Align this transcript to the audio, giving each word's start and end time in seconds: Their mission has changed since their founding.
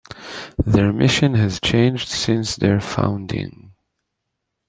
Their 0.65 0.91
mission 0.91 1.35
has 1.35 1.59
changed 1.59 2.07
since 2.07 2.55
their 2.55 2.81
founding. 2.81 3.75